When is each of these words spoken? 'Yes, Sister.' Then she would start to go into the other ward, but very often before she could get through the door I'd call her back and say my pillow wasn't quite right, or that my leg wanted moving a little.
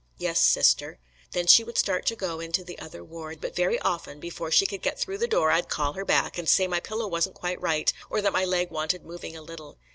'Yes, 0.17 0.41
Sister.' 0.41 0.97
Then 1.31 1.45
she 1.45 1.63
would 1.63 1.77
start 1.77 2.07
to 2.07 2.15
go 2.15 2.39
into 2.39 2.63
the 2.63 2.79
other 2.79 3.03
ward, 3.03 3.39
but 3.39 3.55
very 3.55 3.77
often 3.81 4.19
before 4.19 4.49
she 4.49 4.65
could 4.65 4.81
get 4.81 4.99
through 4.99 5.19
the 5.19 5.27
door 5.27 5.51
I'd 5.51 5.69
call 5.69 5.93
her 5.93 6.03
back 6.05 6.39
and 6.39 6.49
say 6.49 6.65
my 6.65 6.79
pillow 6.79 7.05
wasn't 7.07 7.35
quite 7.35 7.61
right, 7.61 7.93
or 8.09 8.19
that 8.19 8.33
my 8.33 8.43
leg 8.43 8.71
wanted 8.71 9.05
moving 9.05 9.35
a 9.37 9.43
little. 9.43 9.77